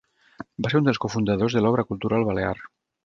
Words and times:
Va 0.65 0.71
ser 0.73 0.79
un 0.79 0.87
dels 0.87 0.99
cofundadors 1.03 1.57
de 1.59 1.63
l'Obra 1.67 1.85
Cultural 1.91 2.27
Balear. 2.31 2.55